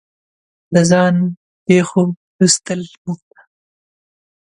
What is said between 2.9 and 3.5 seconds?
موږ ته